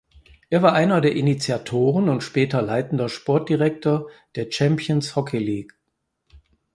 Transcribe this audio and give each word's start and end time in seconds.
Er 0.49 0.63
war 0.63 0.73
einer 0.73 0.99
der 0.99 1.15
Initiatoren 1.15 2.09
und 2.09 2.23
später 2.23 2.59
leitender 2.63 3.07
Sportdirektor 3.07 4.09
der 4.33 4.51
Champions 4.51 5.15
Hockey 5.15 5.37
League. 5.37 5.77